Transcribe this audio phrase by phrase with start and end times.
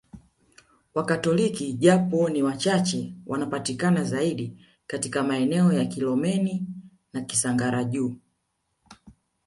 [0.93, 6.67] Wakatoliki japo ni wachache wanapatikana zaidi katika maeneo ya Kilomeni
[7.13, 8.15] na Kisangara Juu